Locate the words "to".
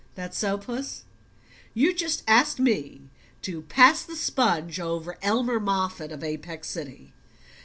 3.43-3.61